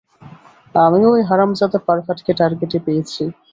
আমি 0.75 0.99
ঐ 1.05 1.23
হারামজাদা 1.29 1.79
পার্ভাটকে 1.87 2.31
টার্গেটে 2.33 2.79
পেয়েছি। 2.85 3.23